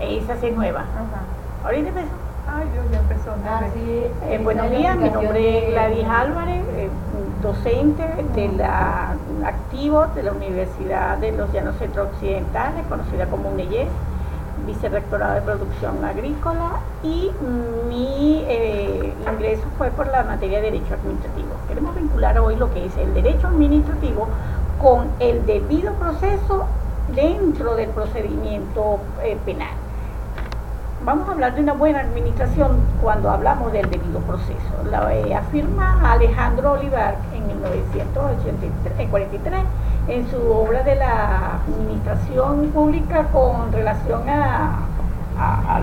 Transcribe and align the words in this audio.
Esa 0.00 0.36
sí 0.36 0.46
es 0.46 0.56
nueva. 0.56 0.84
Ahorita 1.64 1.88
empezó. 1.88 2.08
Ay, 2.48 2.66
Dios, 2.72 2.84
ya 2.90 2.98
empezó. 2.98 3.30
Ah, 3.46 3.62
sí, 3.74 4.02
Eh, 4.28 4.40
buenos 4.42 4.70
días, 4.70 4.96
mi 4.96 5.10
nombre 5.10 5.58
es 5.58 5.72
Gladys 5.72 6.06
Álvarez, 6.08 6.64
eh, 6.76 6.88
docente 7.42 8.02
de 8.34 8.48
la 8.56 9.14
activo 9.44 10.06
de 10.14 10.22
la 10.22 10.32
Universidad 10.32 11.18
de 11.18 11.32
los 11.32 11.52
Llanos 11.52 11.76
Centro 11.76 12.04
Occidentales, 12.04 12.84
conocida 12.88 13.26
como 13.26 13.50
UNEYES, 13.50 13.88
vicerrectorado 14.66 15.34
de 15.34 15.40
producción 15.42 16.04
agrícola 16.04 16.80
y 17.02 17.30
mi 17.88 18.44
eh, 18.48 19.14
ingreso 19.32 19.62
fue 19.78 19.90
por 19.90 20.06
la 20.08 20.24
materia 20.24 20.60
de 20.60 20.70
derecho 20.70 20.94
administrativo. 20.94 21.48
Queremos 21.68 21.94
vincular 21.94 22.38
hoy 22.38 22.56
lo 22.56 22.72
que 22.72 22.86
es 22.86 22.96
el 22.96 23.14
derecho 23.14 23.46
administrativo 23.48 24.28
con 24.80 25.08
el 25.20 25.46
debido 25.46 25.92
proceso 25.94 26.66
dentro 27.14 27.76
del 27.76 27.90
procedimiento 27.90 28.98
eh, 29.22 29.36
penal. 29.44 29.79
Vamos 31.02 31.26
a 31.30 31.32
hablar 31.32 31.54
de 31.54 31.62
una 31.62 31.72
buena 31.72 32.00
administración 32.00 32.72
cuando 33.00 33.30
hablamos 33.30 33.72
del 33.72 33.88
debido 33.88 34.20
proceso. 34.20 34.84
La 34.90 35.14
eh, 35.14 35.34
afirma 35.34 36.12
Alejandro 36.12 36.72
Olivar 36.72 37.16
en 37.34 37.46
1943 37.46 39.60
en 40.08 40.30
su 40.30 40.36
obra 40.36 40.82
de 40.82 40.96
la 40.96 41.60
administración 41.66 42.68
pública 42.74 43.24
con 43.32 43.72
relación 43.72 44.28
a, 44.28 44.80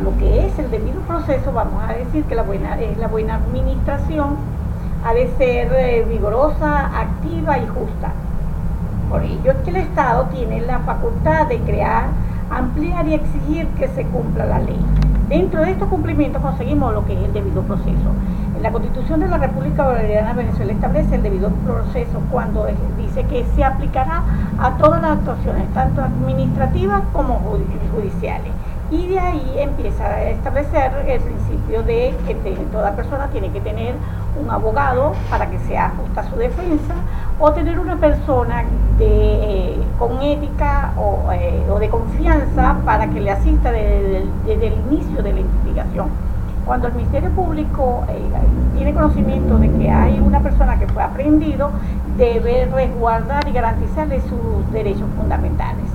lo 0.03 0.16
que 0.20 0.45
es 0.45 0.59
el 0.59 0.70
debido 0.70 1.02
proceso, 1.02 1.52
vamos 1.52 1.84
a 1.90 1.93
decir 1.93 2.23
que 2.26 2.35
la 2.35 2.43
buena, 2.43 2.79
es 2.79 2.95
la 2.99 3.07
buena 3.07 3.38
administración 3.38 4.35
ha 5.04 5.15
de 5.15 5.35
ser 5.38 5.73
eh, 5.73 6.05
vigorosa, 6.07 6.91
activa 6.95 7.57
y 7.57 7.65
justa. 7.65 8.12
Por 9.09 9.23
ello 9.23 9.52
es 9.52 9.57
que 9.63 9.71
el 9.71 9.77
Estado 9.77 10.26
tiene 10.26 10.62
la 10.62 10.77
facultad 10.79 11.48
de 11.48 11.57
crear, 11.62 12.05
ampliar 12.52 13.07
y 13.07 13.15
exigir 13.15 13.65
que 13.79 13.88
se 13.88 14.04
cumpla 14.04 14.45
la 14.45 14.59
ley. 14.59 14.79
Dentro 15.30 15.62
de 15.62 15.72
estos 15.72 15.90
cumplimientos 15.90 16.41
conseguimos 16.41 16.93
lo 16.93 17.05
que 17.05 17.13
es 17.13 17.21
el 17.21 17.34
debido 17.34 17.62
proceso. 17.63 18.13
La 18.62 18.71
Constitución 18.71 19.20
de 19.20 19.27
la 19.27 19.38
República 19.38 19.84
Bolivariana 19.84 20.34
de 20.34 20.43
Venezuela 20.43 20.71
establece 20.71 21.15
el 21.15 21.24
debido 21.24 21.49
proceso 21.49 22.21
cuando 22.32 22.65
dice 22.98 23.24
que 23.26 23.46
se 23.54 23.63
aplicará 23.63 24.24
a 24.57 24.77
todas 24.77 25.02
las 25.02 25.18
actuaciones, 25.18 25.68
tanto 25.74 26.02
administrativas 26.02 27.04
como 27.12 27.41
judiciales. 27.93 28.54
Y 28.90 29.07
de 29.07 29.20
ahí 29.20 29.55
empieza 29.57 30.05
a 30.05 30.24
establecer 30.29 30.93
el 31.05 31.20
principio 31.20 31.84
de 31.84 32.15
que 32.26 32.34
toda 32.71 32.96
persona 32.96 33.27
tiene 33.27 33.52
que 33.52 33.59
tener 33.59 33.96
un 34.41 34.49
abogado 34.49 35.13
para 35.30 35.49
que 35.49 35.59
sea 35.59 35.91
justa 35.98 36.24
su 36.30 36.37
defensa 36.37 36.96
o 37.37 37.52
tener 37.52 37.80
una 37.80 37.98
persona 37.98 38.63
de, 38.98 39.16
con 39.98 40.21
ética 40.21 40.93
o, 40.98 41.31
eh, 41.31 41.63
o, 41.70 41.79
de 41.79 41.90
confianza 41.90 42.77
para 42.85 43.07
que 43.09 43.20
le 43.20 43.31
asista 43.31 43.71
desde, 43.71 44.23
el 44.45 44.73
inicio 44.91 45.23
de 45.23 45.34
la 45.34 45.40
investigación. 45.40 46.09
Cuando 46.65 46.87
el 46.87 46.95
Ministerio 46.95 47.29
Público 47.31 48.03
eh, 48.09 48.20
tiene 48.75 48.93
conocimiento 48.93 49.57
de 49.57 49.71
que 49.71 49.90
hay 49.90 50.20
una 50.20 50.41
persona 50.41 50.77
que 50.77 50.87
fue 50.87 51.01
aprendido, 51.01 51.71
debe 52.18 52.65
resguardar 52.65 53.48
y 53.48 53.53
garantizarle 53.53 54.21
sus 54.21 54.71
derechos 54.71 55.07
fundamentales. 55.18 55.85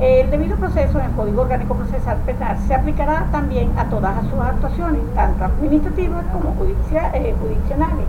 El 0.00 0.30
debido 0.30 0.56
proceso 0.56 0.98
en 0.98 1.06
el 1.06 1.12
Código 1.12 1.40
Orgánico 1.40 1.74
Procesal 1.74 2.18
Penal 2.26 2.58
se 2.66 2.74
aplicará 2.74 3.28
también 3.32 3.72
a 3.78 3.86
todas 3.86 4.22
sus 4.28 4.38
actuaciones, 4.38 5.00
tanto 5.14 5.44
administrativas 5.44 6.22
como 6.32 6.52
judicia, 6.52 7.10
eh, 7.14 7.34
jurisdiccionales. 7.40 8.04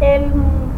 El 0.00 0.30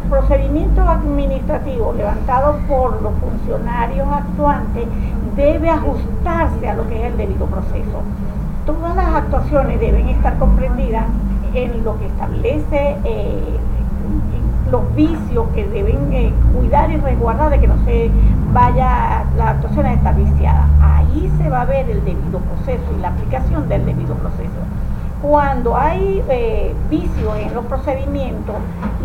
procedimiento 0.09 0.81
administrativo 0.81 1.91
levantado 1.91 2.59
por 2.69 3.01
los 3.01 3.11
funcionarios 3.15 4.07
actuantes 4.09 4.87
debe 5.35 5.69
ajustarse 5.69 6.69
a 6.69 6.75
lo 6.75 6.87
que 6.87 6.95
es 6.95 7.11
el 7.11 7.17
debido 7.17 7.45
proceso. 7.47 8.01
Todas 8.65 8.95
las 8.95 9.07
actuaciones 9.15 9.81
deben 9.81 10.07
estar 10.07 10.37
comprendidas 10.37 11.05
en 11.53 11.83
lo 11.83 11.99
que 11.99 12.05
establece 12.05 12.95
eh, 13.03 13.59
los 14.73 14.95
vicios 14.95 15.45
que 15.53 15.67
deben 15.67 16.11
eh, 16.11 16.33
cuidar 16.51 16.89
y 16.89 16.97
resguardar 16.97 17.51
de 17.51 17.59
que 17.59 17.67
no 17.67 17.77
se 17.85 18.09
vaya 18.51 19.23
la 19.37 19.51
actuación 19.51 19.85
a 19.85 19.93
estar 19.93 20.15
viciada. 20.15 20.67
Ahí 20.81 21.31
se 21.37 21.47
va 21.47 21.61
a 21.61 21.65
ver 21.65 21.87
el 21.91 22.03
debido 22.03 22.39
proceso 22.39 22.83
y 22.97 22.99
la 22.99 23.09
aplicación 23.09 23.69
del 23.69 23.85
debido 23.85 24.15
proceso. 24.15 24.49
Cuando 25.21 25.77
hay 25.77 26.23
eh, 26.27 26.73
vicios 26.89 27.37
en 27.37 27.53
los 27.53 27.65
procedimientos, 27.65 28.55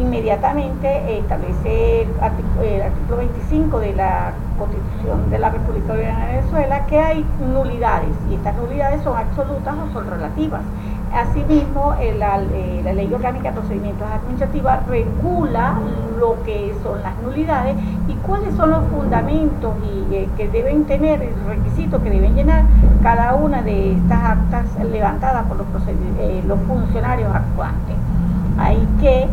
inmediatamente 0.00 1.18
establece 1.18 2.02
el 2.02 2.08
artículo, 2.18 2.62
el 2.62 2.82
artículo 2.82 3.16
25 3.18 3.80
de 3.80 3.94
la 3.94 4.32
Constitución 4.58 5.30
de 5.30 5.38
la 5.38 5.50
República 5.50 5.92
de 5.92 6.06
Venezuela 6.06 6.86
que 6.86 6.98
hay 6.98 7.26
nulidades 7.52 8.16
y 8.30 8.36
estas 8.36 8.56
nulidades 8.56 9.02
son 9.02 9.18
absolutas 9.18 9.74
o 9.76 9.92
son 9.92 10.10
relativas. 10.10 10.62
Asimismo, 11.14 11.94
la, 12.18 12.38
la, 12.38 12.92
Ley 12.92 13.12
Orgánica 13.12 13.50
de 13.50 13.58
Procedimientos 13.58 14.06
Administrativos 14.08 14.72
regula 14.86 15.78
lo 16.18 16.42
que 16.42 16.74
son 16.82 17.02
las 17.02 17.16
nulidades 17.22 17.76
y 18.08 18.14
cuáles 18.26 18.54
son 18.54 18.70
los 18.70 18.84
fundamentos 18.88 19.74
y, 19.84 20.14
eh, 20.14 20.28
que 20.36 20.48
deben 20.48 20.84
tener, 20.84 21.22
el 21.22 21.34
requisito 21.46 22.02
que 22.02 22.10
deben 22.10 22.34
llenar 22.34 22.64
cada 23.02 23.34
una 23.34 23.62
de 23.62 23.92
estas 23.92 24.22
actas 24.22 24.66
levantadas 24.90 25.46
por 25.46 25.56
los, 25.56 25.66
eh, 25.88 26.42
los 26.46 26.58
funcionarios 26.62 27.34
actuantes. 27.34 27.96
Hay 28.58 28.86
que 29.00 29.28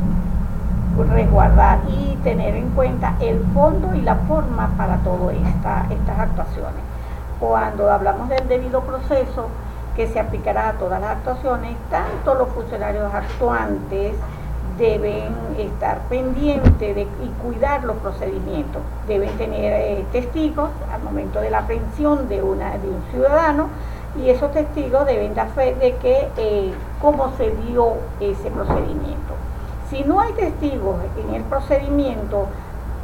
resguardar 1.04 1.80
y 1.90 2.16
tener 2.24 2.56
en 2.56 2.70
cuenta 2.70 3.16
el 3.20 3.40
fondo 3.54 3.94
y 3.94 4.02
la 4.02 4.16
forma 4.16 4.70
para 4.78 4.98
todas 4.98 5.36
esta, 5.36 5.88
estas 5.90 6.20
actuaciones. 6.20 6.82
Cuando 7.40 7.92
hablamos 7.92 8.30
del 8.30 8.48
debido 8.48 8.82
proceso, 8.82 9.50
que 9.96 10.08
se 10.08 10.20
aplicará 10.20 10.70
a 10.70 10.74
todas 10.74 11.00
las 11.00 11.18
actuaciones, 11.18 11.76
tanto 11.90 12.36
los 12.36 12.50
funcionarios 12.50 13.14
actuantes 13.14 14.14
deben 14.78 15.34
estar 15.58 16.00
pendientes 16.10 16.98
y 16.98 17.28
cuidar 17.42 17.84
los 17.86 17.96
procedimientos, 17.98 18.82
deben 19.08 19.30
tener 19.38 19.74
eh, 19.74 20.06
testigos 20.12 20.70
al 20.94 21.02
momento 21.02 21.40
de 21.40 21.50
la 21.50 21.60
aprehensión 21.60 22.28
de, 22.28 22.36
de 22.38 22.42
un 22.42 23.04
ciudadano 23.12 23.70
y 24.22 24.30
esos 24.30 24.52
testigos 24.52 25.06
deben 25.06 25.34
dar 25.34 25.50
fe 25.50 25.76
de 25.76 25.96
que 25.98 26.28
eh, 26.38 26.74
cómo 27.02 27.32
se 27.38 27.52
dio 27.52 27.94
ese 28.20 28.50
procedimiento. 28.52 29.34
Si 29.90 30.04
no 30.04 30.20
hay 30.20 30.34
testigos 30.34 30.98
en 31.26 31.36
el 31.36 31.44
procedimiento, 31.44 32.48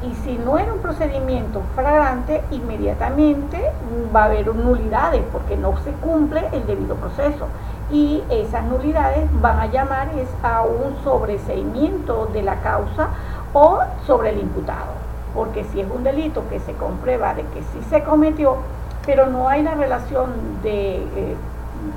y 0.04 0.16
si 0.24 0.38
no 0.38 0.58
era 0.58 0.74
un 0.74 0.80
procedimiento 0.80 1.62
flagrante, 1.76 2.42
inmediatamente 2.52 3.72
va 4.14 4.24
a 4.24 4.26
haber 4.26 4.56
nulidades 4.56 5.24
porque 5.32 5.56
no 5.56 5.78
se 5.84 5.92
cumple 5.92 6.48
el 6.52 6.66
debido 6.66 6.96
proceso. 6.96 7.48
Y 7.92 8.24
esas 8.30 8.64
nulidades 8.64 9.30
van 9.42 9.60
a 9.60 9.68
llamar 9.68 10.10
es 10.18 10.30
a 10.44 10.64
un 10.64 10.96
sobreseimiento 11.04 12.28
de 12.34 12.42
la 12.42 12.62
causa 12.62 13.10
o 13.54 13.80
sobre 14.08 14.32
el 14.32 14.40
imputado. 14.40 14.94
Porque 15.36 15.64
si 15.66 15.82
es 15.82 15.88
un 15.90 16.04
delito 16.04 16.44
que 16.50 16.60
se 16.60 16.74
comprueba 16.74 17.34
de 17.34 17.44
que 17.44 17.62
sí 17.62 17.82
se 17.90 18.04
cometió, 18.04 18.58
pero 19.06 19.28
no 19.28 19.50
hay 19.50 19.62
la 19.62 19.76
relación 19.76 20.32
de 20.64 20.96
eh, 20.96 21.36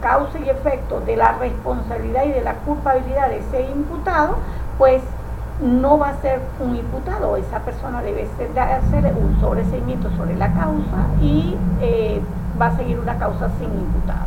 causa 0.03 0.39
y 0.39 0.49
efecto 0.49 1.01
de 1.01 1.17
la 1.17 1.33
responsabilidad 1.33 2.25
y 2.25 2.33
de 2.33 2.43
la 2.43 2.55
culpabilidad 2.55 3.29
de 3.29 3.39
ese 3.39 3.63
imputado, 3.71 4.37
pues 4.79 5.03
no 5.63 5.99
va 5.99 6.09
a 6.11 6.21
ser 6.21 6.41
un 6.61 6.77
imputado, 6.77 7.37
esa 7.37 7.61
persona 7.61 8.03
debe 8.03 8.23
hacer 8.25 9.15
un 9.17 9.41
sobreseimiento 9.41 10.11
sobre 10.17 10.37
la 10.37 10.53
causa 10.53 11.07
y 11.21 11.57
eh, 11.81 12.21
va 12.61 12.67
a 12.67 12.77
seguir 12.77 12.99
una 12.99 13.17
causa 13.19 13.49
sin 13.59 13.73
imputado. 13.73 14.27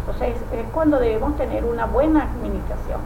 Entonces 0.00 0.36
es 0.52 0.66
cuando 0.72 0.98
debemos 0.98 1.36
tener 1.36 1.64
una 1.64 1.86
buena 1.86 2.22
administración. 2.22 3.00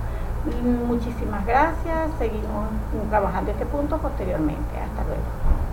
Muchísimas 0.86 1.46
gracias, 1.46 2.10
seguimos 2.18 2.66
trabajando 3.10 3.52
este 3.52 3.66
punto 3.66 3.98
posteriormente. 3.98 4.76
Hasta 4.76 5.04
luego. 5.04 5.71